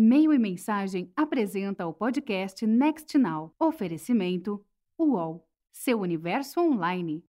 [0.00, 3.52] Meio e Mensagem apresenta o podcast Next Now.
[3.58, 4.64] Oferecimento
[4.96, 7.24] UOL, seu universo online.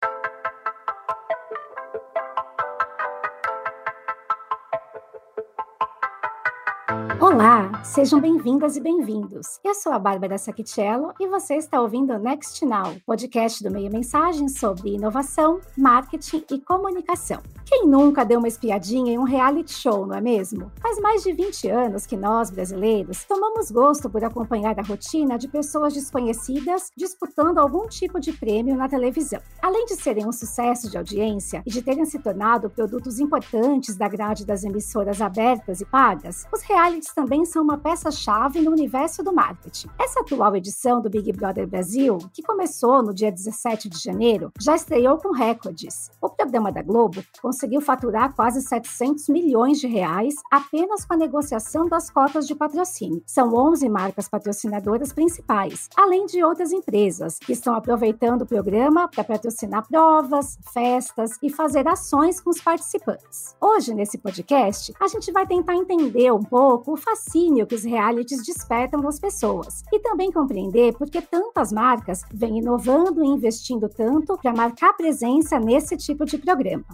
[7.38, 9.60] Olá, sejam bem-vindas e bem-vindos.
[9.64, 13.92] Eu sou a Bárbara Sacchiello e você está ouvindo o Next Now, podcast do Meio
[13.92, 17.40] Mensagem sobre inovação, marketing e comunicação.
[17.64, 20.72] Quem nunca deu uma espiadinha em um reality show, não é mesmo?
[20.82, 25.48] Faz mais de 20 anos que nós, brasileiros, tomamos gosto por acompanhar a rotina de
[25.48, 29.42] pessoas desconhecidas disputando algum tipo de prêmio na televisão.
[29.62, 34.08] Além de serem um sucesso de audiência e de terem se tornado produtos importantes da
[34.08, 39.34] grade das emissoras abertas e pagas, os realities também são uma peça-chave no universo do
[39.34, 39.90] marketing.
[40.00, 44.76] Essa atual edição do Big Brother Brasil, que começou no dia 17 de janeiro, já
[44.76, 46.10] estreou com recordes.
[46.22, 51.88] O programa da Globo conseguiu faturar quase 700 milhões de reais apenas com a negociação
[51.88, 53.22] das cotas de patrocínio.
[53.26, 59.24] São 11 marcas patrocinadoras principais, além de outras empresas que estão aproveitando o programa para
[59.24, 63.56] patrocinar provas, festas e fazer ações com os participantes.
[63.60, 68.46] Hoje, nesse podcast, a gente vai tentar entender um pouco o fascínio que os realities
[68.46, 74.38] despertam nas pessoas e também compreender por que tantas marcas vêm inovando e investindo tanto
[74.38, 76.86] para marcar presença nesse tipo de programa.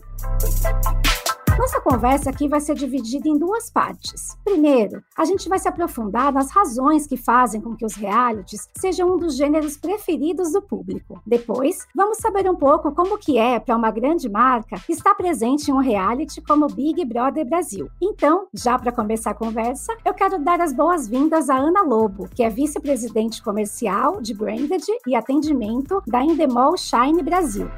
[1.57, 4.35] Nossa conversa aqui vai ser dividida em duas partes.
[4.43, 9.13] Primeiro, a gente vai se aprofundar nas razões que fazem com que os realities sejam
[9.13, 11.21] um dos gêneros preferidos do público.
[11.25, 15.73] Depois, vamos saber um pouco como que é para uma grande marca estar presente em
[15.73, 17.87] um reality como Big Brother Brasil.
[18.01, 22.43] Então, já para começar a conversa, eu quero dar as boas-vindas a Ana Lobo, que
[22.43, 27.69] é vice-presidente comercial de branded e atendimento da Endemol Shine Brasil.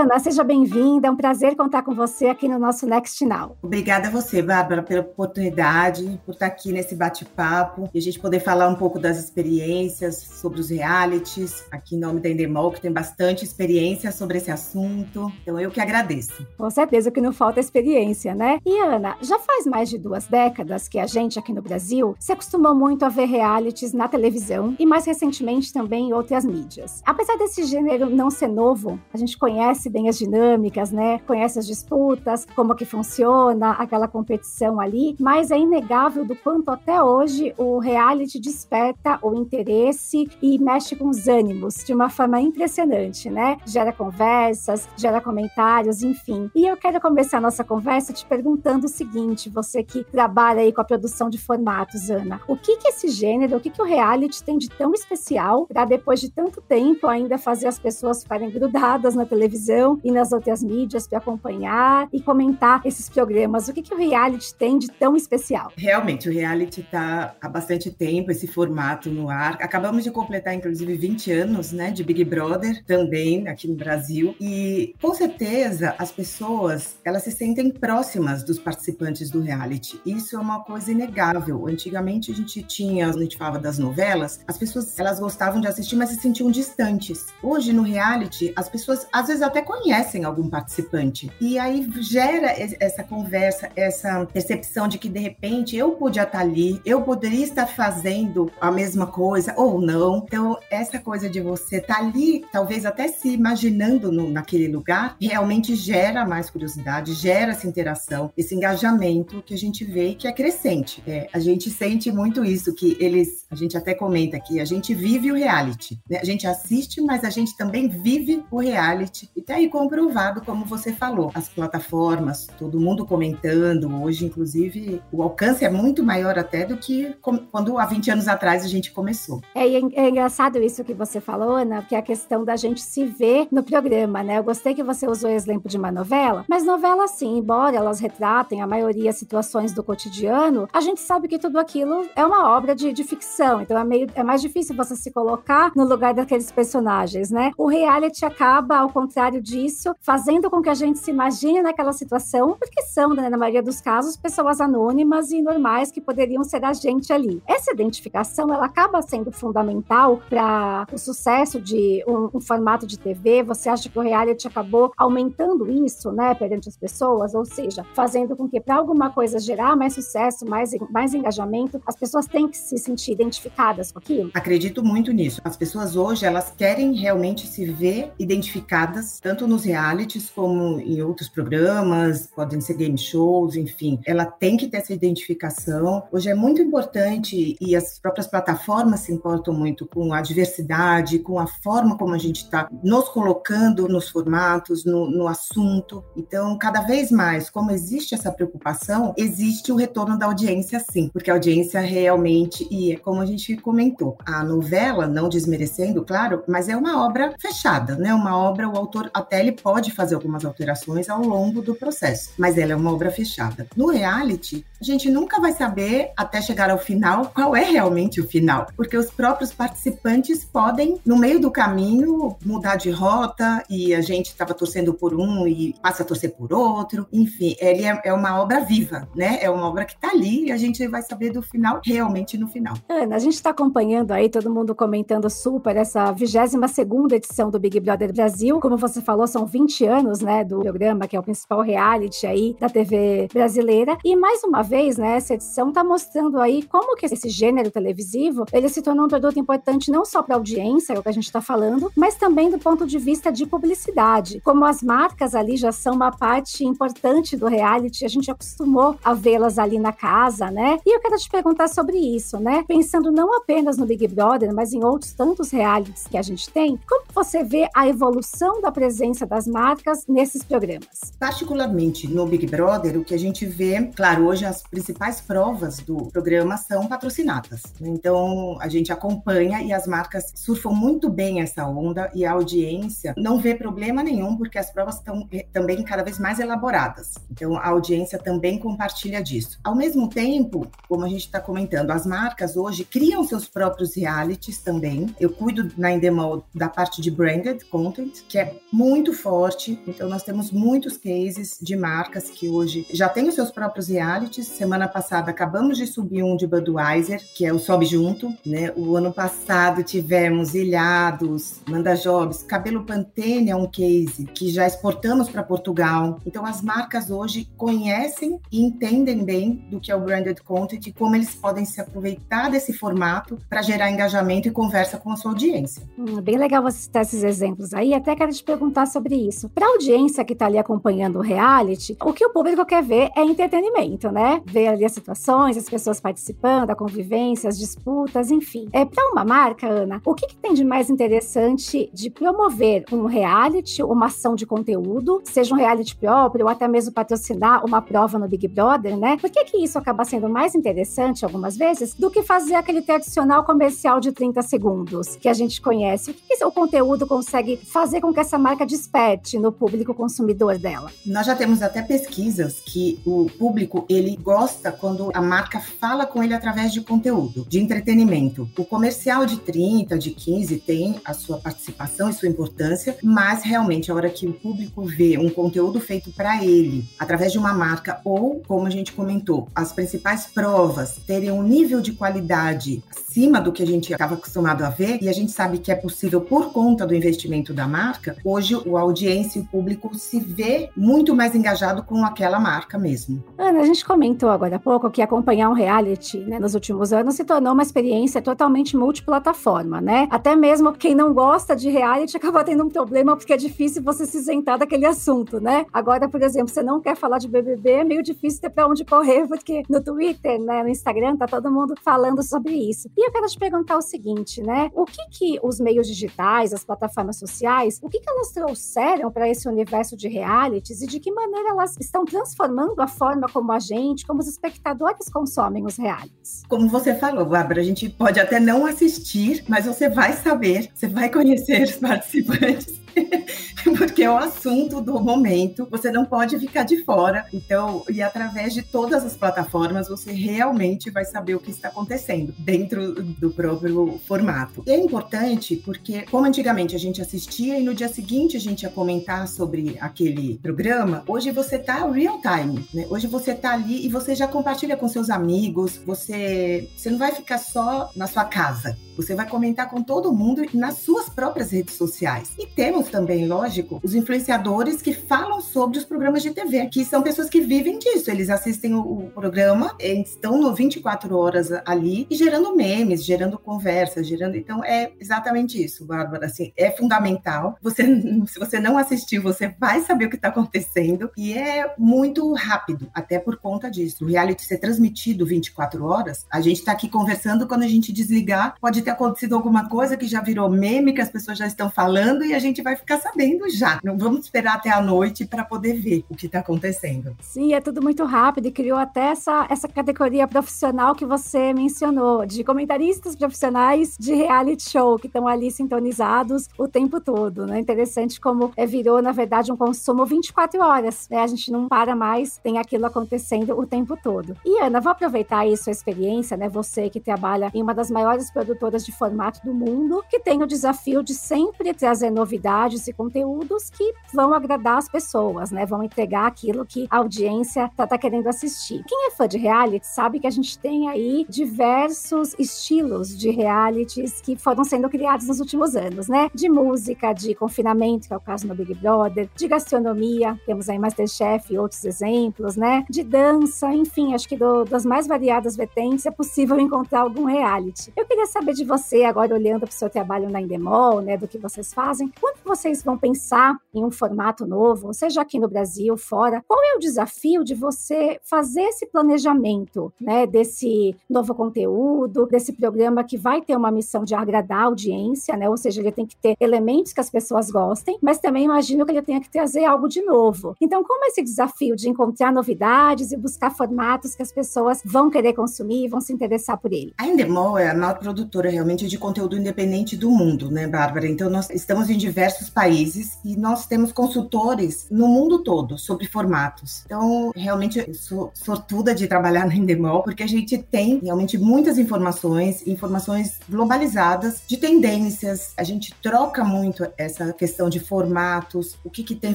[0.00, 1.08] Ana, seja bem-vinda.
[1.08, 3.58] É um prazer contar com você aqui no nosso Next Now.
[3.62, 8.40] Obrigada a você, Bárbara, pela oportunidade, por estar aqui nesse bate-papo e a gente poder
[8.40, 12.90] falar um pouco das experiências sobre os realities, aqui em nome da Endemol, que tem
[12.90, 15.30] bastante experiência sobre esse assunto.
[15.42, 16.46] Então, eu que agradeço.
[16.56, 18.58] Com certeza que não falta experiência, né?
[18.64, 22.32] E, Ana, já faz mais de duas décadas que a gente aqui no Brasil se
[22.32, 27.02] acostumou muito a ver realities na televisão e, mais recentemente, também em outras mídias.
[27.04, 31.18] Apesar desse gênero não ser novo, a gente conhece bem as dinâmicas, né?
[31.26, 37.02] Conhece as disputas, como que funciona aquela competição ali, mas é inegável do quanto até
[37.02, 43.28] hoje o reality desperta o interesse e mexe com os ânimos de uma forma impressionante,
[43.28, 43.58] né?
[43.66, 46.50] Gera conversas, gera comentários, enfim.
[46.54, 50.72] E eu quero começar a nossa conversa te perguntando o seguinte, você que trabalha aí
[50.72, 53.84] com a produção de formatos, Ana, o que que esse gênero, o que que o
[53.84, 58.50] reality tem de tão especial para depois de tanto tempo ainda fazer as pessoas ficarem
[58.50, 63.68] grudadas na televisão e nas outras mídias para acompanhar e comentar esses programas.
[63.68, 65.72] O que, que o reality tem de tão especial?
[65.76, 69.54] Realmente, o reality está há bastante tempo, esse formato no ar.
[69.60, 74.34] Acabamos de completar, inclusive, 20 anos né, de Big Brother, também aqui no Brasil.
[74.40, 80.00] E, com certeza, as pessoas elas se sentem próximas dos participantes do reality.
[80.04, 81.66] Isso é uma coisa inegável.
[81.66, 85.96] Antigamente, a gente tinha, a gente falava das novelas, as pessoas elas gostavam de assistir,
[85.96, 87.26] mas se sentiam distantes.
[87.42, 91.30] Hoje, no reality, as pessoas, às vezes, até conhecem algum participante.
[91.40, 96.80] E aí gera essa conversa, essa percepção de que de repente eu podia estar ali,
[96.84, 100.24] eu poderia estar fazendo a mesma coisa ou não.
[100.26, 105.76] Então, essa coisa de você estar ali, talvez até se imaginando no, naquele lugar, realmente
[105.76, 111.00] gera mais curiosidade, gera essa interação, esse engajamento que a gente vê que é crescente.
[111.06, 114.92] É, a gente sente muito isso, que eles, a gente até comenta que a gente
[114.94, 115.96] vive o reality.
[116.08, 116.18] Né?
[116.20, 119.30] A gente assiste, mas a gente também vive o reality.
[119.36, 123.90] E tem aí comprovado, como você falou, as plataformas, todo mundo comentando.
[124.02, 127.14] Hoje, inclusive, o alcance é muito maior até do que
[127.50, 129.40] quando há 20 anos atrás a gente começou.
[129.54, 133.04] É, é engraçado isso que você falou, Ana, que é a questão da gente se
[133.04, 134.38] ver no programa, né?
[134.38, 138.00] Eu gostei que você usou o exemplo de uma novela, mas novela, sim, embora elas
[138.00, 142.74] retratem a maioria situações do cotidiano, a gente sabe que tudo aquilo é uma obra
[142.74, 146.50] de, de ficção, então é, meio, é mais difícil você se colocar no lugar daqueles
[146.50, 147.52] personagens, né?
[147.56, 151.92] O reality acaba, ao contrário contrário disso, fazendo com que a gente se imagine naquela
[151.92, 156.64] situação, porque são, né, na maioria dos casos, pessoas anônimas e normais que poderiam ser
[156.64, 157.42] a gente ali.
[157.46, 163.42] Essa identificação, ela acaba sendo fundamental para o sucesso de um, um, formato de TV.
[163.42, 167.34] Você acha que o reality acabou aumentando isso, né, perante as pessoas?
[167.34, 171.96] Ou seja, fazendo com que para alguma coisa gerar mais sucesso, mais, mais engajamento, as
[171.96, 174.30] pessoas têm que se sentir identificadas com aquilo?
[174.34, 175.40] Acredito muito nisso.
[175.44, 181.28] As pessoas hoje, elas querem realmente se ver identificadas, tanto nos realities como em outros
[181.28, 183.98] programas, podem ser game shows, enfim.
[184.06, 186.02] Ela tem que ter essa identificação.
[186.12, 191.38] Hoje é muito importante e as próprias plataformas se importam muito com a diversidade, com
[191.38, 196.04] a forma como a gente está nos colocando nos formatos, no, no assunto.
[196.16, 201.30] Então, cada vez mais, como existe essa preocupação, existe o retorno da audiência, sim, porque
[201.30, 206.68] a audiência realmente, e é como a gente comentou, a novela, não desmerecendo, claro, mas
[206.68, 208.12] é uma obra fechada, né?
[208.14, 212.72] Uma obra, o autor ele pode fazer algumas alterações ao longo do processo, mas ela
[212.72, 213.66] é uma obra fechada.
[213.76, 218.26] No reality, a gente nunca vai saber até chegar ao final qual é realmente o
[218.26, 224.00] final, porque os próprios participantes podem, no meio do caminho, mudar de rota e a
[224.00, 227.06] gente estava torcendo por um e passa a torcer por outro.
[227.12, 229.38] Enfim, ele é, é uma obra viva, né?
[229.42, 232.48] É uma obra que está ali e a gente vai saber do final realmente no
[232.48, 232.74] final.
[232.88, 237.58] Ana, a gente está acompanhando aí todo mundo comentando super essa 22 segunda edição do
[237.58, 238.58] Big Brother Brasil.
[238.60, 242.56] Como você falou, são 20 anos, né, do programa, que é o principal reality aí
[242.58, 243.96] da TV brasileira.
[244.04, 248.44] E mais uma vez, né, essa edição está mostrando aí como que esse gênero televisivo,
[248.52, 251.12] ele se tornou um produto importante não só para a audiência, é o que a
[251.12, 254.40] gente está falando, mas também do ponto de vista de publicidade.
[254.40, 259.14] Como as marcas ali já são uma parte importante do reality, a gente acostumou a
[259.14, 260.78] vê-las ali na casa, né?
[260.86, 262.64] E eu quero te perguntar sobre isso, né?
[262.66, 266.78] Pensando não apenas no Big Brother, mas em outros tantos realities que a gente tem,
[266.88, 271.12] como você vê a evolução da presença das marcas nesses programas?
[271.18, 276.06] Particularmente no Big Brother, o que a gente vê, claro, hoje as principais provas do
[276.06, 277.62] programa são patrocinadas.
[277.80, 283.14] Então, a gente acompanha e as marcas surfam muito bem essa onda e a audiência
[283.16, 287.14] não vê problema nenhum, porque as provas estão eh, também cada vez mais elaboradas.
[287.30, 289.58] Então, a audiência também compartilha disso.
[289.64, 294.58] Ao mesmo tempo, como a gente está comentando, as marcas hoje criam seus próprios realities
[294.58, 295.14] também.
[295.18, 299.78] Eu cuido na Endemol da parte de branded content, que é muito forte.
[299.86, 304.46] Então, nós temos muitos cases de marcas que hoje já têm os seus próprios realities.
[304.46, 308.72] Semana passada acabamos de subir um de Budweiser, que é o Sobe Junto, né?
[308.76, 315.28] O ano passado tivemos Ilhados, Manda Jobs, Cabelo Pantene é um case que já exportamos
[315.28, 316.18] para Portugal.
[316.26, 320.92] Então as marcas hoje conhecem e entendem bem do que é o branded content e
[320.92, 325.32] como eles podem se aproveitar desse formato para gerar engajamento e conversa com a sua
[325.32, 325.82] audiência.
[325.98, 327.94] Hum, bem legal você citar esses exemplos aí.
[327.94, 329.48] Até quero te perguntar sobre isso.
[329.48, 333.10] Para a audiência que está ali acompanhando o reality, o que o público quer ver
[333.16, 334.42] é entretenimento, né?
[334.44, 338.68] Ver ali as situações, as pessoas participando, a convivência, as disputas, enfim.
[338.72, 343.06] É para uma marca, Ana, o que, que tem de mais interessante de promover um
[343.06, 348.18] reality, uma ação de conteúdo, seja um reality próprio ou até mesmo patrocinar uma prova
[348.18, 349.16] no Big Brother, né?
[349.16, 353.44] Por que, que isso acaba sendo mais interessante algumas vezes do que fazer aquele tradicional
[353.44, 356.10] comercial de 30 segundos que a gente conhece?
[356.10, 360.56] O que, que o conteúdo consegue fazer com que essa marca desperte no público consumidor
[360.56, 360.90] dela?
[361.04, 366.22] Nós já temos até pesquisas que o público ele gosta quando a marca fala com
[366.22, 368.48] ele através de conteúdo, de entretenimento.
[368.56, 373.90] O comercial de 30, de 15 tem a sua participação e sua importância, mas realmente
[373.90, 378.00] a hora que o público vê um conteúdo feito para ele, através de uma marca
[378.04, 383.52] ou, como a gente comentou, as principais provas terem um nível de qualidade acima do
[383.52, 386.52] que a gente estava acostumado a ver, e a gente sabe que é possível por
[386.52, 391.34] conta do investimento da marca, hoje a audiência e o público se vê muito mais
[391.34, 393.22] engajado com aquela marca mesmo.
[393.38, 397.14] Ana, a gente comentou agora há pouco que acompanhar um reality né, nos últimos anos
[397.14, 400.08] se tornou uma experiência totalmente multiplataforma, né?
[400.10, 404.06] Até mesmo quem não gosta de reality acaba tendo um problema porque é difícil você
[404.06, 405.66] se isentar daquele assunto, né?
[405.72, 408.84] Agora, por exemplo, você não quer falar de BBB, é meio difícil ter para onde
[408.84, 412.88] correr, porque no Twitter, né, no Instagram, tá todo mundo falando sobre isso.
[412.96, 414.70] E eu quero te perguntar o seguinte, né?
[414.74, 419.28] O que que os meios digitais, as plataformas sociais, o que que elas trouxeram para
[419.28, 423.60] esse universo de realities e de que maneira elas estão transformando a forma como a
[423.60, 426.42] gente, como os espectadores consomem os realities?
[426.48, 430.88] Como você falou, Bárbara, a gente pode até não assistir, mas você vai saber, você
[430.88, 432.80] vai conhecer os participantes.
[433.76, 437.26] porque é o assunto do momento, você não pode ficar de fora.
[437.32, 442.34] Então, e através de todas as plataformas, você realmente vai saber o que está acontecendo
[442.38, 444.62] dentro do próprio formato.
[444.66, 448.62] E é importante porque, como antigamente a gente assistia e no dia seguinte a gente
[448.62, 452.86] ia comentar sobre aquele programa, hoje você tá real time, né?
[452.90, 457.12] Hoje você tá ali e você já compartilha com seus amigos, você, você não vai
[457.12, 458.76] ficar só na sua casa.
[458.96, 462.32] Você vai comentar com todo mundo nas suas próprias redes sociais.
[462.38, 463.49] E temos também, lógico,
[463.82, 468.10] os influenciadores que falam sobre os programas de TV, que são pessoas que vivem disso.
[468.10, 474.06] Eles assistem o, o programa, estão no 24 horas ali e gerando memes, gerando conversas,
[474.06, 474.36] gerando.
[474.36, 476.26] Então é exatamente isso, Bárbara.
[476.26, 477.56] Assim, é fundamental.
[477.62, 477.82] Você,
[478.26, 482.90] se você não assistiu, você vai saber o que está acontecendo e é muito rápido,
[482.94, 484.04] até por conta disso.
[484.04, 488.54] O reality ser transmitido 24 horas, a gente está aqui conversando quando a gente desligar,
[488.60, 492.24] pode ter acontecido alguma coisa que já virou meme, que as pessoas já estão falando
[492.24, 493.80] e a gente vai ficar sabendo já.
[493.82, 497.16] Não vamos esperar até a noite para poder ver o que está acontecendo.
[497.20, 502.26] Sim, é tudo muito rápido e criou até essa, essa categoria profissional que você mencionou,
[502.26, 507.58] de comentaristas profissionais de reality show, que estão ali sintonizados o tempo todo, né?
[507.58, 511.18] Interessante como é, virou, na verdade, um consumo 24 horas, né?
[511.18, 514.36] A gente não para mais, tem aquilo acontecendo o tempo todo.
[514.44, 516.48] E Ana, vou aproveitar aí sua experiência, né?
[516.48, 520.46] Você que trabalha em uma das maiores produtoras de formato do mundo, que tem o
[520.46, 522.92] desafio de sempre trazer novidades e
[523.30, 525.64] conteúdos que vão agradar as pessoas, né?
[525.64, 528.82] Vão entregar aquilo que a audiência tá, tá querendo assistir.
[528.86, 534.20] Quem é fã de reality sabe que a gente tem aí diversos estilos de realities
[534.20, 536.30] que foram sendo criados nos últimos anos, né?
[536.34, 540.78] De música, de confinamento, que é o caso no Big Brother, de gastronomia, temos aí
[540.78, 542.84] Masterchef e outros exemplos, né?
[542.90, 547.92] De dança, enfim, acho que do, das mais variadas vertentes é possível encontrar algum reality.
[547.96, 551.28] Eu queria saber de você, agora olhando para o seu trabalho na Endemol, né, do
[551.28, 555.96] que vocês fazem, quando vocês vão pensar em um formato novo, seja aqui no Brasil,
[555.96, 562.52] fora, qual é o desafio de você fazer esse planejamento, né, desse novo conteúdo, desse
[562.52, 566.04] programa que vai ter uma missão de agradar a audiência, né, ou seja, ele tem
[566.04, 569.64] que ter elementos que as pessoas gostem, mas também imagino que ele tenha que trazer
[569.64, 570.56] algo de novo.
[570.60, 575.08] Então, como é esse desafio de encontrar novidades e buscar formatos que as pessoas vão
[575.08, 576.92] querer consumir vão se interessar por ele?
[576.98, 581.06] A Endemol é a maior produtora realmente de conteúdo independente do mundo, né, Bárbara?
[581.06, 586.82] Então, nós estamos em diversos países e nós temos consultores no mundo todo sobre formatos.
[586.86, 591.78] Então, realmente, eu sou sortuda de trabalhar na Endemol, porque a gente tem realmente muitas
[591.78, 595.52] informações, informações globalizadas de tendências.
[595.56, 599.34] A gente troca muito essa questão de formatos, o que, que tem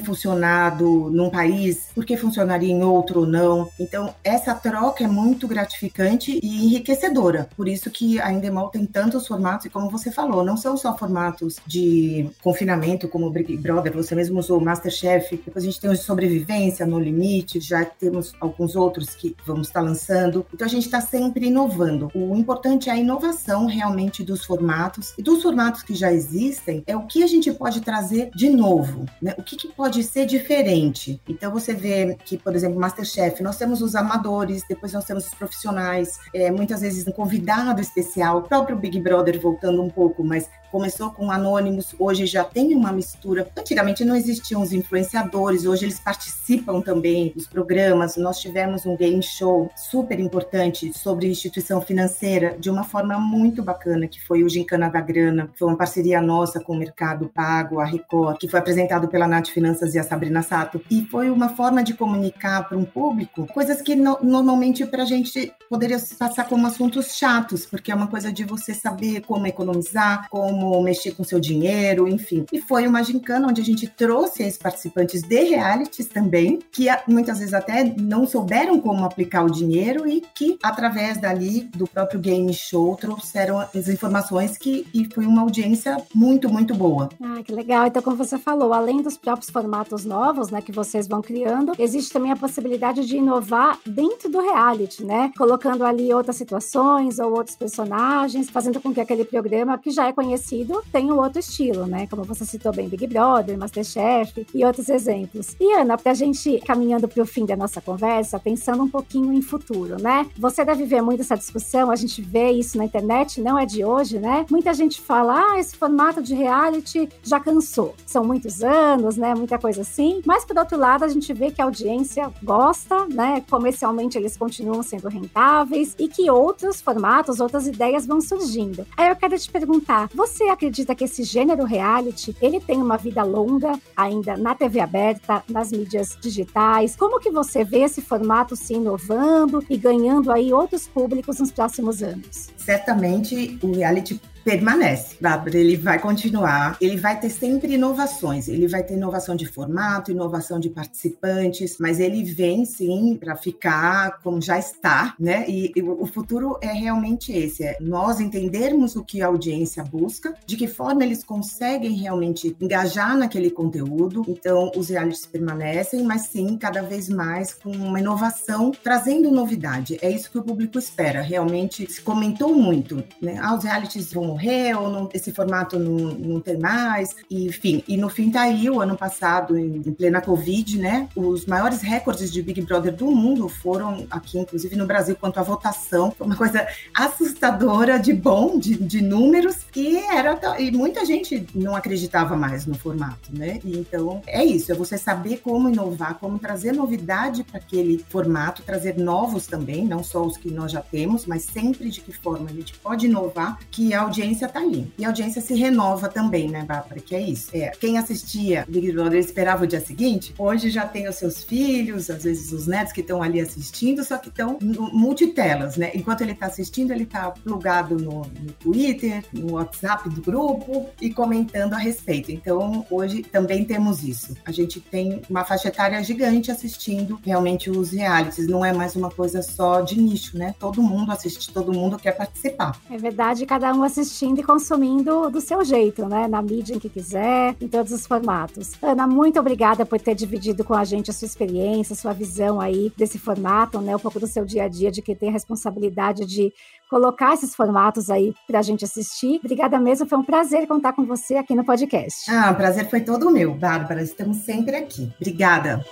[0.00, 3.68] funcionado num país, por que funcionaria em outro ou não.
[3.78, 7.48] Então, essa troca é muito gratificante e enriquecedora.
[7.56, 10.96] Por isso que a Endemol tem tantos formatos, e como você falou, não são só
[10.96, 15.80] formatos de confinamento, como o Big Brother, você mesmo usou o Masterchef, depois a gente
[15.80, 20.46] tem de sobrevivência, No Limite, já temos alguns outros que vamos estar lançando.
[20.52, 22.10] Então a gente está sempre inovando.
[22.14, 26.96] O importante é a inovação realmente dos formatos e dos formatos que já existem, é
[26.96, 29.34] o que a gente pode trazer de novo, né?
[29.38, 31.20] O que, que pode ser diferente.
[31.28, 35.34] Então você vê que, por exemplo, Masterchef, nós temos os amadores, depois nós temos os
[35.34, 40.48] profissionais, é, muitas vezes um convidado especial, o próprio Big Brother voltando um pouco, mas
[40.70, 43.48] começou com anônimos, hoje já tem uma mistura.
[43.56, 48.16] Antigamente não existiam os influenciadores, hoje eles participam também dos programas.
[48.16, 54.06] Nós tivemos um game show super importante sobre instituição financeira de uma forma muito bacana,
[54.06, 57.84] que foi o Gincana da Grana, foi uma parceria nossa com o Mercado Pago, a
[57.84, 61.82] Record, que foi apresentado pela Nath Finanças e a Sabrina Sato, e foi uma forma
[61.82, 66.66] de comunicar para um público coisas que no, normalmente para a gente poderia passar como
[66.66, 71.40] assuntos chatos, porque é uma coisa de você saber como economizar, como mexer com seu
[71.40, 72.44] dinheiro, enfim.
[72.52, 77.38] E foi uma gincana onde a gente trouxe esses participantes de realities também, que muitas
[77.38, 82.52] vezes até não souberam como aplicar o dinheiro e que, através dali, do próprio game
[82.52, 87.08] show, trouxeram as informações que e foi uma audiência muito, muito boa.
[87.22, 87.86] Ah, que legal.
[87.86, 92.12] Então, como você falou, além dos próprios formatos novos, né, que vocês vão criando, existe
[92.12, 95.32] também a possibilidade de inovar dentro do reality, né?
[95.36, 100.12] Colocando ali outras situações ou outros personagens, fazendo com que aquele programa, que já é
[100.12, 100.45] conhecido,
[100.92, 102.06] tenha um outro estilo, né?
[102.06, 105.56] Como você citou bem, Big Brother, Masterchef e outros exemplos.
[105.58, 109.42] E Ana, pra gente caminhando para o fim da nossa conversa, pensando um pouquinho em
[109.42, 110.26] futuro, né?
[110.38, 113.84] Você deve ver muito essa discussão, a gente vê isso na internet, não é de
[113.84, 114.46] hoje, né?
[114.50, 117.94] Muita gente fala, ah, esse formato de reality já cansou.
[118.06, 119.34] São muitos anos, né?
[119.34, 120.22] Muita coisa assim.
[120.24, 123.42] Mas, por outro lado, a gente vê que a audiência gosta, né?
[123.48, 128.86] Comercialmente eles continuam sendo rentáveis e que outros formatos, outras ideias vão surgindo.
[128.96, 132.98] Aí eu quero te perguntar, você você acredita que esse gênero reality, ele tem uma
[132.98, 136.94] vida longa ainda na TV aberta, nas mídias digitais?
[136.94, 142.02] Como que você vê esse formato se inovando e ganhando aí outros públicos nos próximos
[142.02, 142.50] anos?
[142.58, 148.80] Certamente o reality permanece, Bárbara, ele vai continuar, ele vai ter sempre inovações, ele vai
[148.84, 154.56] ter inovação de formato, inovação de participantes, mas ele vem sim para ficar como já
[154.56, 155.44] está, né?
[155.48, 160.32] E, e, o futuro é realmente esse, é nós entendermos o que a audiência busca,
[160.46, 164.24] de que forma eles conseguem realmente engajar naquele conteúdo.
[164.28, 169.98] Então, os realities permanecem, mas sim cada vez mais com uma inovação, trazendo novidade.
[170.00, 171.20] É isso que o público espera.
[171.20, 173.40] Realmente se comentou muito, né?
[173.42, 177.82] Ah, os realities vão morrer, ou não, esse formato não, não tem mais, enfim.
[177.88, 181.08] E no fim tá aí, o ano passado, em, em, plena Covid, né?
[181.16, 185.42] Os maiores recordes de Big Brother do mundo foram aqui, inclusive no Brasil, quanto à
[185.42, 186.14] votação.
[186.20, 190.38] Uma coisa assustadora de bom, de, de números, e era.
[190.58, 193.58] E muita gente não acreditava mais no formato, né?
[193.64, 198.62] E então é isso, é você saber como inovar, como trazer novidade para aquele formato,
[198.62, 202.50] trazer novos também, não só os que nós já temos, mas sempre de que forma
[202.50, 204.92] a gente pode inovar, que a audiência audiência tá ali.
[204.98, 207.00] E a audiência se renova também, né, Bárbara?
[207.00, 207.50] Que é isso.
[207.54, 212.10] É, quem assistia Big Brother esperava o dia seguinte, hoje já tem os seus filhos,
[212.10, 215.92] às vezes os netos que estão ali assistindo, só que estão multitelas, né?
[215.94, 221.12] Enquanto ele está assistindo, ele está plugado no, no Twitter, no WhatsApp do grupo e
[221.12, 222.32] comentando a respeito.
[222.32, 224.36] Então, hoje também temos isso.
[224.44, 228.48] A gente tem uma faixa etária gigante assistindo realmente os realities.
[228.48, 230.54] Não é mais uma coisa só de nicho, né?
[230.58, 232.80] Todo mundo assiste, todo mundo quer participar.
[232.90, 236.26] É verdade, cada um assiste assistindo e consumindo do seu jeito, né?
[236.26, 238.72] Na mídia em que quiser, em todos os formatos.
[238.82, 242.60] Ana, muito obrigada por ter dividido com a gente a sua experiência, a sua visão
[242.60, 243.94] aí desse formato, né?
[243.94, 246.52] Um pouco do seu dia a dia, de que tem a responsabilidade de
[246.88, 249.38] colocar esses formatos aí para a gente assistir.
[249.44, 252.30] Obrigada mesmo, foi um prazer contar com você aqui no podcast.
[252.30, 254.02] Ah, o prazer foi todo meu, Bárbara.
[254.02, 255.12] Estamos sempre aqui.
[255.20, 255.84] Obrigada.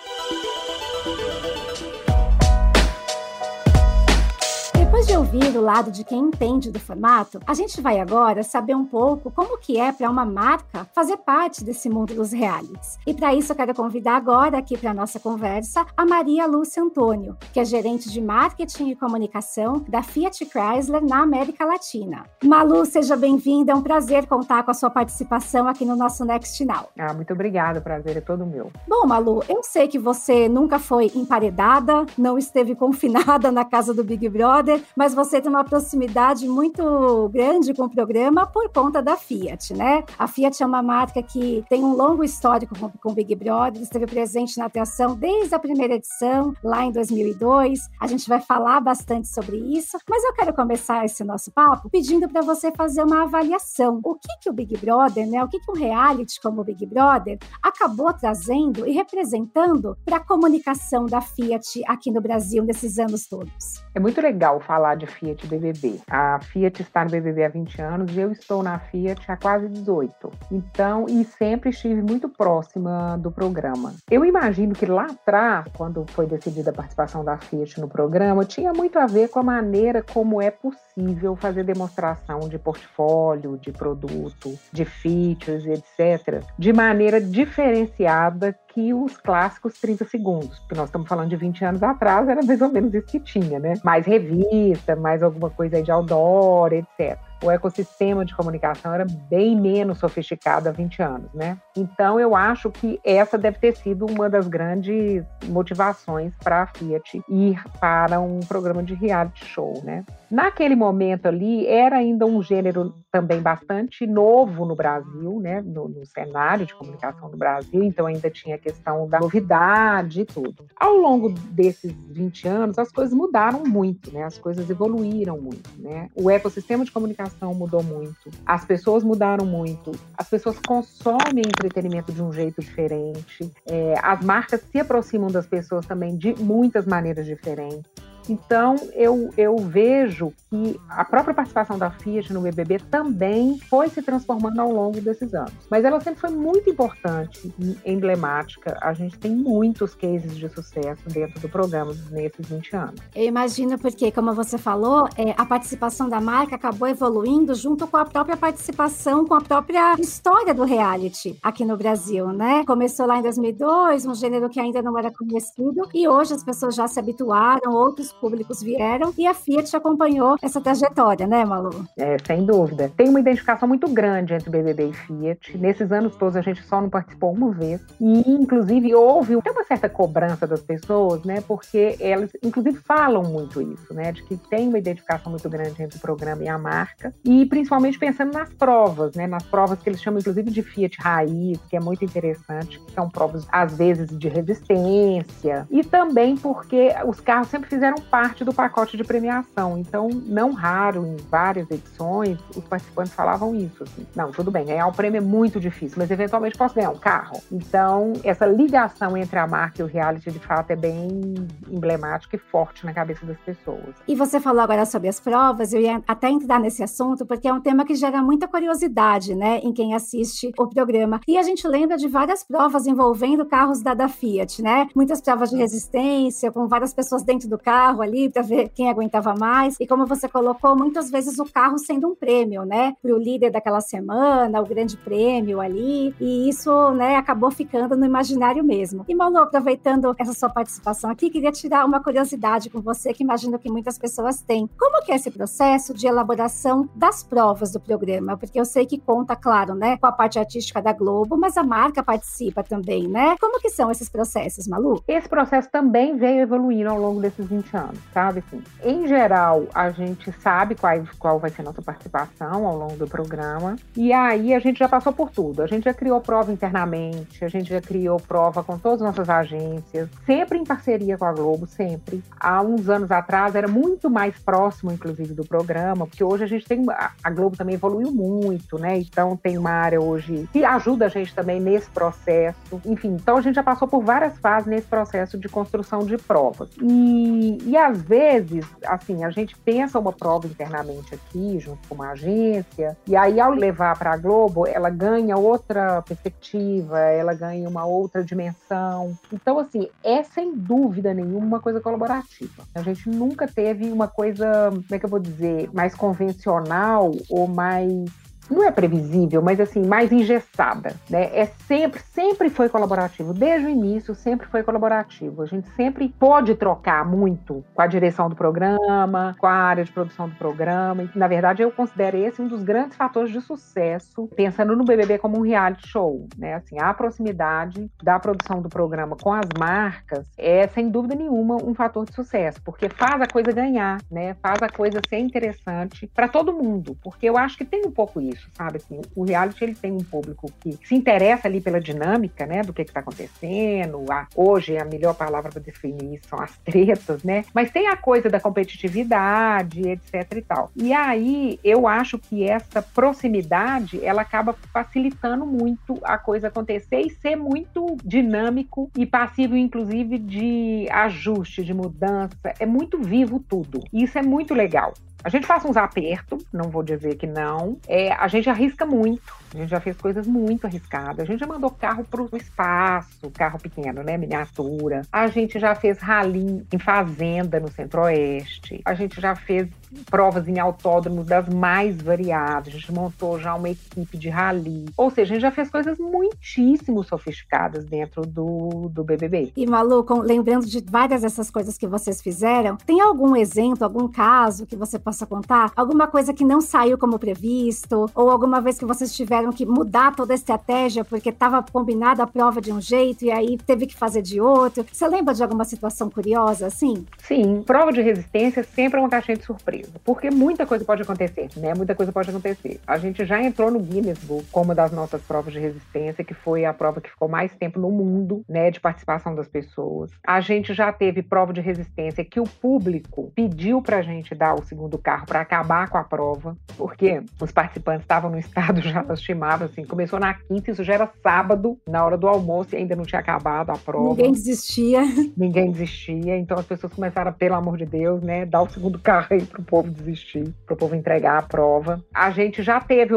[5.35, 9.33] Ouvir o lado de quem entende do formato, a gente vai agora saber um pouco
[9.33, 12.99] como que é para uma marca fazer parte desse mundo dos realities.
[13.05, 17.37] E para isso eu quero convidar agora aqui para nossa conversa a Maria Lúcia Antônio,
[17.53, 22.27] que é gerente de marketing e comunicação da Fiat Chrysler na América Latina.
[22.45, 26.65] Malu, seja bem-vinda, é um prazer contar com a sua participação aqui no nosso Next
[26.65, 26.91] Now.
[26.97, 28.71] Ah, muito obrigada, o prazer é todo meu.
[28.87, 34.05] Bom, Malu, eu sei que você nunca foi emparedada, não esteve confinada na casa do
[34.05, 39.17] Big Brother, mas você tem uma proximidade muito grande com o programa por conta da
[39.17, 40.05] Fiat, né?
[40.19, 43.83] A Fiat é uma marca que tem um longo histórico com, com o Big Brother,
[43.83, 47.81] esteve presente na atração desde a primeira edição, lá em 2002.
[48.01, 52.29] A gente vai falar bastante sobre isso, mas eu quero começar esse nosso papo pedindo
[52.29, 54.01] para você fazer uma avaliação.
[54.05, 55.43] O que, que o Big Brother, né?
[55.43, 60.21] O que, que um reality como o Big Brother acabou trazendo e representando para a
[60.21, 63.83] comunicação da Fiat aqui no Brasil nesses anos todos?
[63.95, 66.01] É muito legal falar de Fiat BBB.
[66.11, 69.69] A Fiat está no BBB há 20 anos e eu estou na Fiat há quase
[69.69, 70.31] 18.
[70.51, 73.95] Então, e sempre estive muito próxima do programa.
[74.11, 78.73] Eu imagino que lá atrás, quando foi decidida a participação da Fiat no programa, tinha
[78.73, 84.59] muito a ver com a maneira como é possível fazer demonstração de portfólio, de produto,
[84.73, 91.29] de features, etc., de maneira diferenciada que os clássicos 30 segundos, porque nós estamos falando
[91.29, 93.75] de 20 anos atrás, era mais ou menos isso que tinha, né?
[93.85, 99.59] Mais revista, mais alguma coisa aí de outdoor, etc o ecossistema de comunicação era bem
[99.59, 101.59] menos sofisticado há 20 anos, né?
[101.77, 107.23] Então eu acho que essa deve ter sido uma das grandes motivações para a Fiat
[107.29, 110.05] ir para um programa de reality show, né?
[110.31, 115.61] Naquele momento ali era ainda um gênero também bastante novo no Brasil, né?
[115.61, 120.25] No, no cenário de comunicação no Brasil, então ainda tinha a questão da novidade e
[120.25, 120.67] tudo.
[120.77, 124.25] Ao longo desses 20 anos, as coisas mudaram muito, né?
[124.25, 126.09] As coisas evoluíram muito, né?
[126.15, 132.13] O ecossistema de comunicação comunicação mudou muito, as pessoas mudaram muito, as pessoas consomem entretenimento
[132.13, 137.27] de um jeito diferente, é, as marcas se aproximam das pessoas também de muitas maneiras
[137.27, 137.85] diferentes.
[138.29, 144.01] Então, eu, eu vejo que a própria participação da Fiat no BBB também foi se
[144.03, 145.53] transformando ao longo desses anos.
[145.71, 148.79] Mas ela sempre foi muito importante e emblemática.
[148.81, 153.01] A gente tem muitos cases de sucesso dentro do programa nesses 20 anos.
[153.15, 157.97] Eu imagino porque, como você falou, é, a participação da marca acabou evoluindo junto com
[157.97, 162.65] a própria participação, com a própria história do reality aqui no Brasil, né?
[162.67, 166.75] Começou lá em 2002, um gênero que ainda não era conhecido, e hoje as pessoas
[166.75, 171.87] já se habituaram, outros públicos vieram e a Fiat acompanhou essa trajetória, né, Malu?
[171.97, 172.91] É, sem dúvida.
[172.97, 175.59] Tem uma identificação muito grande entre BBB e Fiat.
[175.59, 177.81] Nesses anos todos a gente só não participou uma vez.
[178.01, 181.41] E, inclusive, houve até uma certa cobrança das pessoas, né?
[181.47, 184.13] Porque elas, inclusive, falam muito isso, né?
[184.13, 187.15] De que tem uma identificação muito grande entre o programa e a marca.
[187.25, 189.27] E, principalmente, pensando nas provas, né?
[189.27, 193.09] Nas provas que eles chamam, inclusive, de Fiat Raiz, que é muito interessante, que são
[193.09, 195.67] provas, às vezes, de resistência.
[195.71, 199.79] E também porque os carros sempre fizeram parte do pacote de premiação.
[199.79, 203.83] Então, não raro, em várias edições, os participantes falavam isso.
[203.83, 206.99] Assim, não, tudo bem, ganhar o prêmio é muito difícil, mas eventualmente posso ganhar um
[206.99, 207.41] carro.
[207.51, 211.35] Então, essa ligação entre a marca e o reality, de fato, é bem
[211.69, 213.95] emblemática e forte na cabeça das pessoas.
[214.07, 217.53] E você falou agora sobre as provas, eu ia até entrar nesse assunto, porque é
[217.53, 221.21] um tema que gera muita curiosidade, né, em quem assiste o programa.
[221.27, 224.89] E a gente lembra de várias provas envolvendo carros da, da Fiat, né?
[224.95, 229.35] Muitas provas de resistência, com várias pessoas dentro do carro ali para ver quem aguentava
[229.35, 229.77] mais.
[229.81, 233.51] E como você colocou, muitas vezes o carro sendo um prêmio, né, para o líder
[233.51, 236.15] daquela semana, o grande prêmio ali.
[236.21, 239.05] E isso, né, acabou ficando no imaginário mesmo.
[239.09, 243.59] E Malu, aproveitando essa sua participação aqui, queria tirar uma curiosidade com você que imagino
[243.59, 244.69] que muitas pessoas têm.
[244.79, 248.37] Como que é esse processo de elaboração das provas do programa?
[248.37, 251.63] Porque eu sei que conta, claro, né, com a parte artística da Globo, mas a
[251.63, 253.37] marca participa também, né?
[253.41, 255.03] Como que são esses processos, Malu?
[255.07, 258.43] Esse processo também veio evoluindo ao longo desses 20 anos, sabe?
[258.47, 262.97] Assim, em geral, a gente sabe qual, qual vai ser a nossa participação ao longo
[262.97, 263.77] do programa.
[263.97, 265.63] E aí a gente já passou por tudo.
[265.63, 269.29] A gente já criou prova internamente, a gente já criou prova com todas as nossas
[269.29, 272.23] agências, sempre em parceria com a Globo, sempre.
[272.39, 276.67] Há uns anos atrás era muito mais próximo, inclusive, do programa, porque hoje a gente
[276.67, 276.85] tem.
[277.23, 278.99] A Globo também evoluiu muito, né?
[278.99, 282.81] Então tem uma área hoje que ajuda a gente também nesse processo.
[282.85, 286.69] Enfim, então a gente já passou por várias fases nesse processo de construção de provas.
[286.81, 292.11] E, e às vezes, assim, a gente pensa uma prova internamente aqui, junto com uma
[292.11, 297.85] agência, e aí ao levar para a Globo, ela ganha outra perspectiva, ela ganha uma
[297.85, 299.17] outra dimensão.
[299.33, 302.65] Então, assim, é sem dúvida nenhuma uma coisa colaborativa.
[302.75, 307.47] A gente nunca teve uma coisa, como é que eu vou dizer, mais convencional ou
[307.47, 308.11] mais
[308.51, 311.31] não é previsível, mas assim, mais engessada, né?
[311.33, 315.43] É sempre, sempre foi colaborativo, desde o início sempre foi colaborativo.
[315.43, 319.93] A gente sempre pode trocar muito com a direção do programa, com a área de
[319.93, 321.03] produção do programa.
[321.03, 325.19] E, na verdade, eu considero esse um dos grandes fatores de sucesso, pensando no BBB
[325.19, 326.55] como um reality show, né?
[326.55, 331.75] Assim, a proximidade da produção do programa com as marcas é, sem dúvida nenhuma, um
[331.75, 334.35] fator de sucesso, porque faz a coisa ganhar, né?
[334.43, 338.21] Faz a coisa ser interessante para todo mundo, porque eu acho que tem um pouco
[338.21, 338.77] isso isso, sabe?
[338.77, 342.73] Assim, o reality ele tem um público que se interessa ali pela dinâmica, né, do
[342.73, 344.05] que está acontecendo.
[344.11, 347.45] A, hoje a melhor palavra para definir são as tretas, né?
[347.55, 350.71] Mas tem a coisa da competitividade, etc e tal.
[350.77, 357.11] E aí eu acho que essa proximidade ela acaba facilitando muito a coisa acontecer e
[357.11, 362.55] ser muito dinâmico e passivo, inclusive, de ajuste, de mudança.
[362.59, 363.81] É muito vivo tudo.
[363.93, 364.93] E isso é muito legal.
[365.25, 367.79] A gente faz uns apertos, não vou dizer que não.
[367.89, 369.35] É, a gente arrisca muito.
[369.55, 371.21] A gente já fez coisas muito arriscadas.
[371.21, 374.19] A gente já mandou carro para o espaço, carro pequeno, né?
[374.19, 375.03] Miniatura.
[375.13, 378.83] A gente já fez rally em fazenda no Centro-Oeste.
[378.85, 379.69] A gente já fez
[380.11, 382.75] provas em autódromos das mais variadas.
[382.75, 384.87] A gente montou já uma equipe de rally.
[384.97, 389.53] Ou seja, a gente já fez coisas muitíssimo sofisticadas dentro do, do BBB.
[389.57, 394.67] E Malu, lembrando de várias dessas coisas que vocês fizeram, tem algum exemplo, algum caso
[394.67, 395.71] que você possa contar?
[395.77, 398.11] Alguma coisa que não saiu como previsto?
[398.15, 402.27] Ou alguma vez que vocês tiveram que mudar toda a estratégia porque estava combinada a
[402.27, 404.85] prova de um jeito e aí teve que fazer de outro?
[404.91, 407.07] Você lembra de alguma situação curiosa assim?
[407.19, 411.49] Sim, prova de resistência sempre é uma caixinha de surpresa, porque muita coisa pode acontecer,
[411.57, 411.75] né?
[411.75, 412.81] Muita coisa pode acontecer.
[412.87, 416.65] A gente já entrou no Guinness Book como das nossas provas de resistência, que foi
[416.65, 420.11] a prova que ficou mais tempo no mundo, né, de participação das pessoas.
[420.27, 424.65] A gente já teve prova de resistência que o público pediu pra gente dar o
[424.65, 429.03] segundo carro para acabar com a prova, porque os participantes estavam no estado já
[429.35, 432.97] lastimado, assim, começou na quinta, isso já era sábado, na hora do almoço, e ainda
[432.97, 434.11] não tinha acabado a prova.
[434.11, 435.03] Ninguém desistia.
[435.37, 439.27] Ninguém desistia, então as pessoas começaram, pelo amor de Deus, né, dar o segundo carro
[439.31, 442.03] aí pro povo desistir, para o povo entregar a prova.
[442.15, 443.15] A gente já teve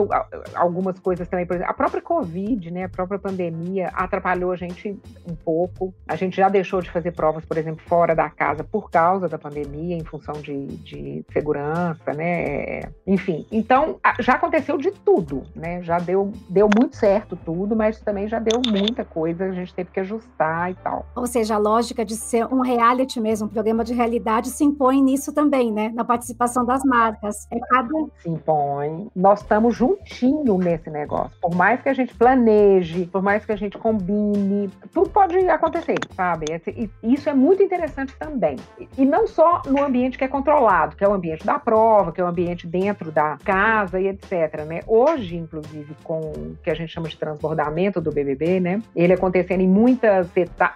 [0.56, 4.98] algumas coisas também, por exemplo, a própria Covid, né, a própria pandemia atrapalhou a gente
[5.30, 5.94] um pouco.
[6.08, 9.38] A gente já deixou de fazer provas, por exemplo, fora da casa por causa da
[9.38, 12.82] pandemia, em função de, de segurança, né?
[13.06, 15.82] Enfim, então já aconteceu de tudo, né?
[15.84, 19.92] Já deu, deu muito certo tudo, mas também já deu muita coisa, a gente teve
[19.92, 21.06] que ajustar e tal.
[21.16, 25.02] Ou seja, a lógica de ser um reality mesmo, um programa de realidade se impõe
[25.02, 25.92] nisso também, né?
[25.94, 27.48] Na participação das marcas.
[27.52, 27.90] É cada.
[28.20, 29.08] Se impõe.
[29.16, 31.38] Nós estamos juntinho nesse negócio.
[31.42, 35.98] Por mais que a gente planeje, por mais que a gente combine, tudo pode acontecer,
[36.16, 36.46] sabe?
[36.68, 38.58] E isso é muito interessante também.
[38.98, 42.22] E não só no ambiente que é controlado, que é o ambiente da prova, que
[42.22, 44.66] é o ambiente dentro da casa e etc.
[44.66, 44.82] Né?
[44.88, 48.82] Hoje, inclusive, com o que a gente chama de transbordamento do BBB, né?
[48.96, 50.28] ele acontecendo em muitas,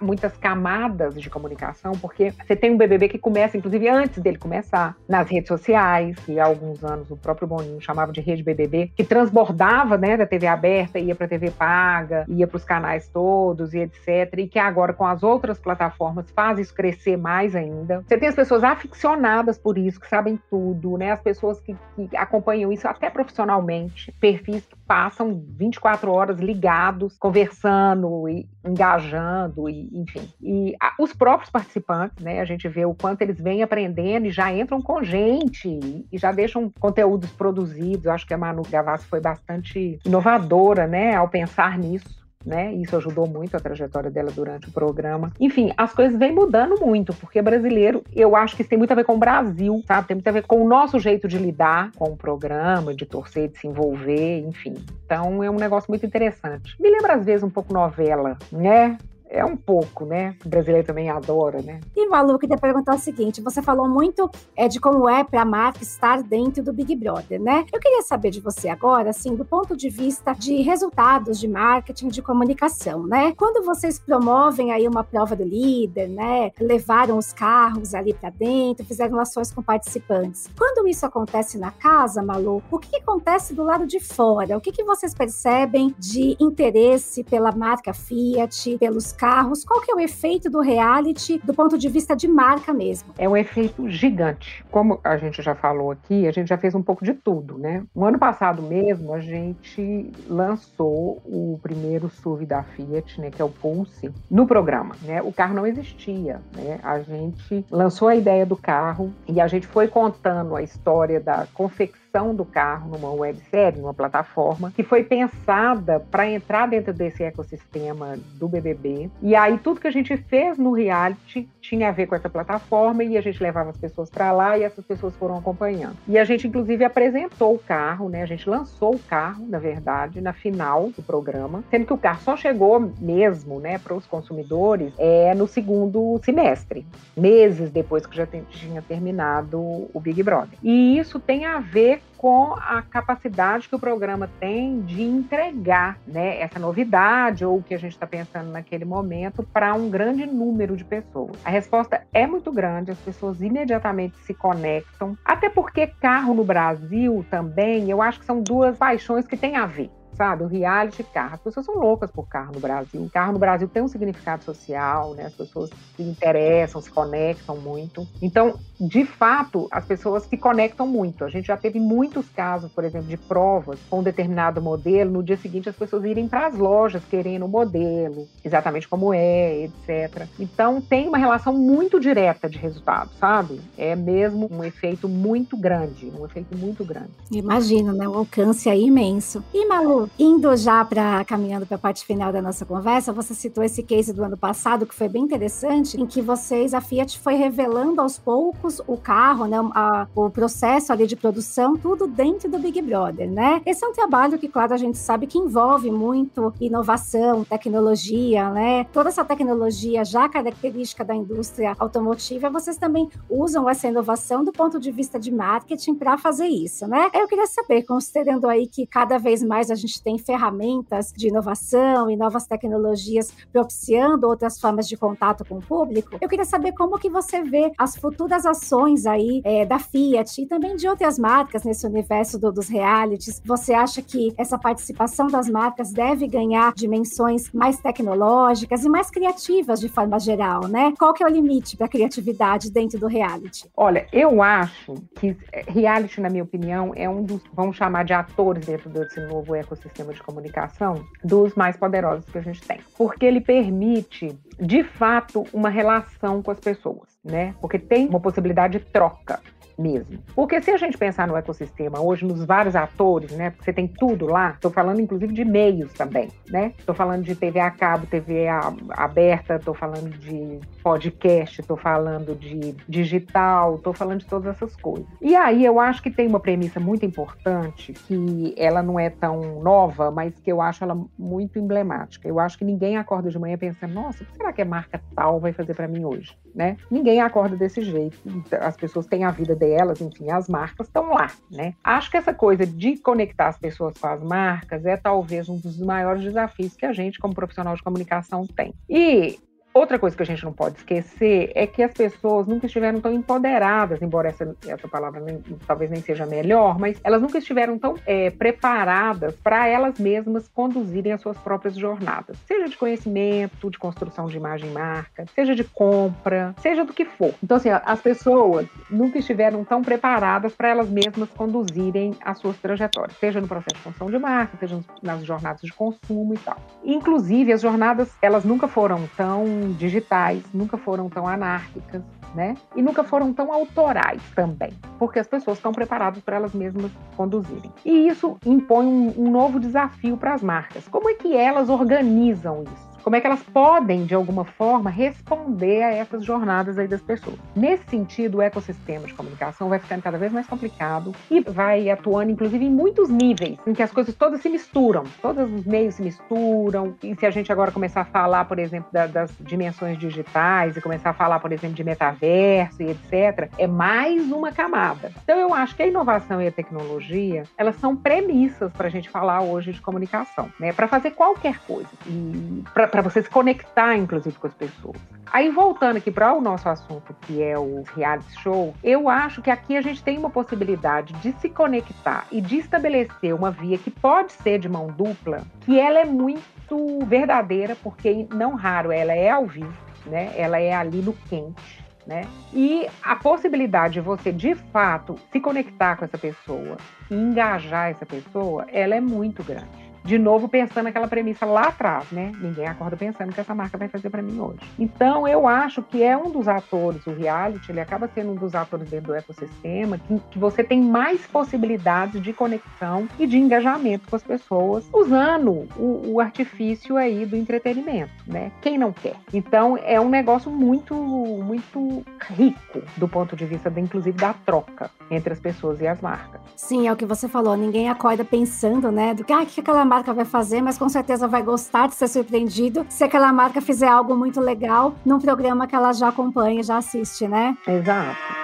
[0.02, 4.95] muitas camadas de comunicação, porque você tem um BBB que começa, inclusive, antes dele começar,
[5.08, 9.04] nas redes sociais, que há alguns anos o próprio Boninho chamava de rede BBB, que
[9.04, 13.74] transbordava né, da TV aberta, ia para a TV paga, ia para os canais todos
[13.74, 14.34] e etc.
[14.38, 18.04] E que agora, com as outras plataformas, faz isso crescer mais ainda.
[18.08, 21.12] Você tem as pessoas aficionadas por isso, que sabem tudo, né?
[21.12, 28.27] As pessoas que, que acompanham isso até profissionalmente, perfis que passam 24 horas ligados, conversando
[28.27, 30.27] e engajando, e, enfim.
[30.41, 32.41] E a, os próprios participantes, né?
[32.41, 35.80] A gente vê o quanto eles vêm aprendendo e já entram com gente
[36.12, 38.06] e já deixam conteúdos produzidos.
[38.06, 41.15] Acho que a Manu Gavassi foi bastante inovadora, né?
[41.15, 42.73] Ao pensar nisso né?
[42.73, 45.32] Isso ajudou muito a trajetória dela durante o programa.
[45.39, 48.95] Enfim, as coisas vêm mudando muito, porque brasileiro, eu acho que isso tem muito a
[48.95, 50.08] ver com o Brasil, sabe?
[50.08, 53.49] Tem muito a ver com o nosso jeito de lidar com o programa, de torcer,
[53.49, 54.75] de se envolver, enfim.
[55.06, 56.75] Então é um negócio muito interessante.
[56.80, 58.97] Me lembra às vezes um pouco novela, né?
[59.31, 60.35] É um pouco, né?
[60.45, 61.79] O brasileiro também adora, né?
[61.95, 65.45] E Malu, queria perguntar o seguinte: você falou muito é, de como é para a
[65.45, 67.65] marca estar dentro do Big Brother, né?
[67.73, 72.09] Eu queria saber de você agora, assim, do ponto de vista de resultados de marketing,
[72.09, 73.33] de comunicação, né?
[73.37, 76.51] Quando vocês promovem aí uma prova do líder, né?
[76.59, 80.49] Levaram os carros ali para dentro, fizeram ações com participantes.
[80.57, 84.57] Quando isso acontece na casa, Malu, o que, acontece do lado de fora?
[84.57, 89.93] O que, que vocês percebem de interesse pela marca Fiat, pelos carros, qual que é
[89.93, 93.13] o efeito do reality do ponto de vista de marca mesmo?
[93.19, 94.65] É um efeito gigante.
[94.71, 97.84] Como a gente já falou aqui, a gente já fez um pouco de tudo, né?
[97.95, 103.45] No ano passado mesmo, a gente lançou o primeiro SUV da Fiat, né, que é
[103.45, 105.21] o Pulse, no programa, né?
[105.21, 106.79] O carro não existia, né?
[106.81, 111.45] A gente lançou a ideia do carro e a gente foi contando a história da
[111.53, 112.00] confecção
[112.36, 118.50] do carro numa websérie, numa plataforma, que foi pensada para entrar dentro desse ecossistema do
[118.50, 119.10] BBB.
[119.21, 123.04] E aí tudo que a gente fez no reality tinha a ver com essa plataforma
[123.04, 125.95] e a gente levava as pessoas para lá e essas pessoas foram acompanhando.
[126.06, 128.24] E a gente inclusive apresentou o carro, né?
[128.24, 132.21] A gente lançou o carro, na verdade, na final do programa, sendo que o carro
[132.21, 138.28] só chegou mesmo, né, para os consumidores é no segundo semestre, meses depois que já
[138.28, 140.58] tinha terminado o Big Brother.
[140.62, 146.39] E isso tem a ver com a capacidade que o programa tem de entregar né,
[146.39, 150.77] essa novidade ou o que a gente está pensando naquele momento para um grande número
[150.77, 151.35] de pessoas.
[151.43, 157.25] A resposta é muito grande, as pessoas imediatamente se conectam, até porque carro no Brasil
[157.27, 160.43] também, eu acho que são duas paixões que têm a ver sabe?
[160.43, 161.36] O reality carro.
[161.36, 163.10] As pessoas são loucas por carro no Brasil.
[163.13, 165.26] Carro no Brasil tem um significado social, né?
[165.26, 168.08] As pessoas se interessam, se conectam muito.
[168.21, 171.24] Então, de fato, as pessoas se conectam muito.
[171.24, 175.24] A gente já teve muitos casos, por exemplo, de provas com um determinado modelo, no
[175.24, 180.28] dia seguinte as pessoas irem para as lojas querendo o modelo, exatamente como é, etc.
[180.39, 183.62] Então, tem uma relação muito direta de resultado, sabe?
[183.78, 187.12] É mesmo um efeito muito grande, um efeito muito grande.
[187.32, 188.08] Imagina, né?
[188.08, 189.43] O alcance é imenso.
[189.54, 193.63] E Malu, indo já para caminhando para a parte final da nossa conversa, você citou
[193.63, 197.35] esse case do ano passado que foi bem interessante, em que vocês, a Fiat foi
[197.35, 202.59] revelando aos poucos o carro, né, a, o processo ali de produção, tudo dentro do
[202.59, 203.61] Big Brother, né?
[203.65, 208.85] Esse é um trabalho que, claro, a gente sabe que envolve muito inovação, tecnologia, né?
[208.91, 214.79] Toda essa tecnologia já característica da indústria automotiva, vocês também usam essa inovação do ponto
[214.79, 217.09] de vista de marketing para fazer isso, né?
[217.13, 221.27] Eu queria saber, considerando aí que cada vez mais a gente gente tem ferramentas de
[221.27, 226.17] inovação e novas tecnologias propiciando outras formas de contato com o público.
[226.21, 230.45] Eu queria saber como que você vê as futuras ações aí é, da Fiat e
[230.45, 233.41] também de outras marcas nesse universo do, dos realities.
[233.43, 239.80] Você acha que essa participação das marcas deve ganhar dimensões mais tecnológicas e mais criativas
[239.80, 240.93] de forma geral, né?
[240.97, 243.69] Qual que é o limite para a criatividade dentro do reality?
[243.75, 245.36] Olha, eu acho que
[245.67, 249.80] reality, na minha opinião, é um dos, vamos chamar de atores dentro desse novo ecossistema
[249.89, 252.79] de comunicação, dos mais poderosos que a gente tem.
[252.97, 257.55] Porque ele permite, de fato, uma relação com as pessoas, né?
[257.61, 259.39] Porque tem uma possibilidade de troca
[259.81, 260.19] mesmo.
[260.35, 263.49] Porque se a gente pensar no ecossistema hoje, nos vários atores, né?
[263.49, 266.73] Porque você tem tudo lá, estou falando inclusive de meios também, né?
[266.77, 268.47] Estou falando de TV a cabo, TV
[268.91, 275.05] aberta, estou falando de podcast, estou falando de digital, estou falando de todas essas coisas.
[275.21, 279.61] E aí eu acho que tem uma premissa muito importante, que ela não é tão
[279.61, 282.27] nova, mas que eu acho ela muito emblemática.
[282.27, 285.01] Eu acho que ninguém acorda de manhã pensando, nossa, o que será que a marca
[285.15, 286.37] tal vai fazer para mim hoje?
[286.53, 286.77] Né?
[286.89, 288.17] Ninguém acorda desse jeito.
[288.59, 289.70] As pessoas têm a vida delas,
[290.01, 291.73] enfim, as marcas estão lá, né?
[291.84, 295.79] Acho que essa coisa de conectar as pessoas com as marcas é talvez um dos
[295.79, 298.73] maiores desafios que a gente, como profissional de comunicação, tem.
[298.89, 299.39] E
[299.73, 303.13] Outra coisa que a gente não pode esquecer é que as pessoas nunca estiveram tão
[303.13, 307.95] empoderadas, embora essa, essa palavra nem, talvez nem seja melhor, mas elas nunca estiveram tão
[308.05, 314.27] é, preparadas para elas mesmas conduzirem as suas próprias jornadas, seja de conhecimento, de construção
[314.27, 317.34] de imagem e marca, seja de compra, seja do que for.
[317.41, 323.17] Então, assim, as pessoas nunca estiveram tão preparadas para elas mesmas conduzirem as suas trajetórias,
[323.17, 326.57] seja no processo de construção de marca, seja nas jornadas de consumo e tal.
[326.84, 332.02] Inclusive, as jornadas, elas nunca foram tão digitais, nunca foram tão anárquicas,
[332.34, 332.56] né?
[332.76, 337.71] E nunca foram tão autorais também, porque as pessoas estão preparadas para elas mesmas conduzirem.
[337.86, 340.88] E isso impõe um, um novo desafio para as marcas.
[340.88, 342.90] Como é que elas organizam isso?
[343.01, 347.37] Como é que elas podem, de alguma forma, responder a essas jornadas aí das pessoas.
[347.55, 352.31] Nesse sentido, o ecossistema de comunicação vai ficando cada vez mais complicado e vai atuando,
[352.31, 356.01] inclusive, em muitos níveis, em que as coisas todas se misturam, todos os meios se
[356.01, 356.95] misturam.
[357.03, 360.81] E se a gente agora começar a falar, por exemplo, da, das dimensões digitais e
[360.81, 365.11] começar a falar, por exemplo, de metaverso e etc., é mais uma camada.
[365.23, 369.09] Então, eu acho que a inovação e a tecnologia, elas são premissas para a gente
[369.09, 370.73] falar hoje de comunicação, né?
[370.73, 371.89] Para fazer qualquer coisa.
[372.07, 374.97] E para para você se conectar, inclusive, com as pessoas.
[375.32, 379.49] Aí, voltando aqui para o nosso assunto, que é o reality show, eu acho que
[379.49, 383.89] aqui a gente tem uma possibilidade de se conectar e de estabelecer uma via que
[383.89, 389.30] pode ser de mão dupla, que ela é muito verdadeira, porque não raro ela é
[389.30, 389.73] ao vivo,
[390.06, 390.34] né?
[390.36, 391.82] Ela é ali no quente.
[392.06, 392.23] Né?
[392.51, 396.77] E a possibilidade de você, de fato, se conectar com essa pessoa
[397.12, 402.11] e engajar essa pessoa, ela é muito grande de novo pensando naquela premissa lá atrás,
[402.11, 402.31] né?
[402.39, 404.59] Ninguém acorda pensando que essa marca vai fazer para mim hoje.
[404.77, 408.55] Então, eu acho que é um dos atores, o reality, ele acaba sendo um dos
[408.55, 414.09] atores dentro do ecossistema que, que você tem mais possibilidades de conexão e de engajamento
[414.09, 418.51] com as pessoas, usando o, o artifício aí do entretenimento, né?
[418.61, 419.15] Quem não quer?
[419.33, 424.89] Então, é um negócio muito, muito rico do ponto de vista, de, inclusive, da troca
[425.09, 426.41] entre as pessoas e as marcas.
[426.55, 427.55] Sim, é o que você falou.
[427.55, 431.27] Ninguém acorda pensando, né, do que, ah, que aquela marca vai fazer, mas com certeza
[431.27, 435.75] vai gostar de ser surpreendido se aquela marca fizer algo muito legal num programa que
[435.75, 437.58] ela já acompanha, já assiste, né?
[437.67, 438.40] Exato.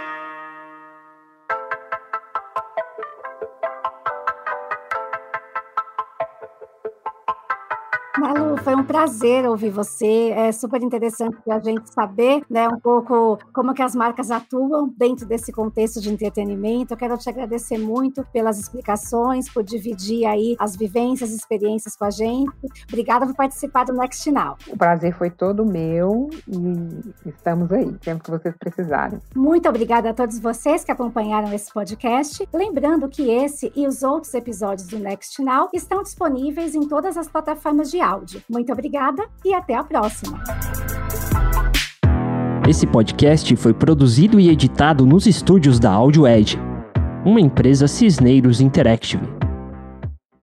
[8.67, 10.31] Foi um prazer ouvir você.
[10.31, 15.25] É super interessante a gente saber, né, um pouco como que as marcas atuam dentro
[15.25, 16.93] desse contexto de entretenimento.
[16.93, 22.09] Eu quero te agradecer muito pelas explicações, por dividir aí as vivências, experiências com a
[22.09, 22.51] gente.
[22.89, 24.57] Obrigada por participar do Next Now.
[24.67, 29.21] O prazer foi todo meu e estamos aí, sempre que vocês precisarem.
[29.33, 32.45] Muito obrigada a todos vocês que acompanharam esse podcast.
[32.53, 37.29] Lembrando que esse e os outros episódios do Next Now estão disponíveis em todas as
[37.29, 38.41] plataformas de áudio.
[38.57, 40.41] Muito obrigada e até a próxima.
[42.67, 46.57] Esse podcast foi produzido e editado nos estúdios da Audio Edge,
[47.23, 49.36] uma empresa Cisneiros Interactive.